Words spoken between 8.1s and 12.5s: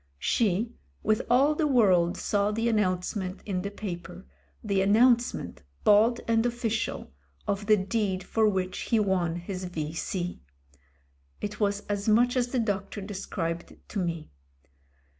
for which he won his V.C. It was much as